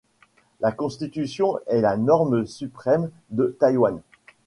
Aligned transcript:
La 0.61 0.71
Constitution 0.71 1.59
est 1.67 1.79
la 1.81 1.95
norme 1.95 2.47
suprême 2.47 3.11
de 3.29 3.55
Taïwan. 3.59 4.01